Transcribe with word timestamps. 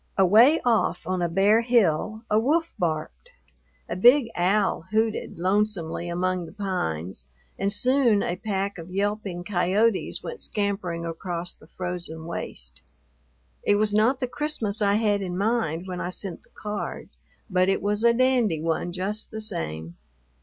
Away 0.17 0.59
off 0.65 1.05
on 1.05 1.21
a 1.21 1.29
bare 1.29 1.61
hill 1.61 2.23
a 2.27 2.39
wolf 2.39 2.73
barked. 2.79 3.29
A 3.87 3.95
big 3.95 4.29
owl 4.35 4.85
hooted 4.89 5.37
lonesomely 5.37 6.09
among 6.09 6.47
the 6.47 6.51
pines, 6.51 7.27
and 7.59 7.71
soon 7.71 8.23
a 8.23 8.35
pack 8.35 8.79
of 8.79 8.89
yelping 8.89 9.43
coyotes 9.43 10.23
went 10.23 10.41
scampering 10.41 11.05
across 11.05 11.53
the 11.53 11.67
frozen 11.67 12.25
waste. 12.25 12.81
It 13.61 13.75
was 13.75 13.93
not 13.93 14.19
the 14.19 14.27
Christmas 14.27 14.81
I 14.81 14.95
had 14.95 15.21
in 15.21 15.37
mind 15.37 15.85
when 15.85 16.01
I 16.01 16.09
sent 16.09 16.41
the 16.41 16.49
card, 16.49 17.09
but 17.47 17.69
it 17.69 17.83
was 17.83 18.03
a 18.03 18.11
dandy 18.11 18.59
one, 18.59 18.93
just 18.93 19.29
the 19.29 19.39
same. 19.39 19.97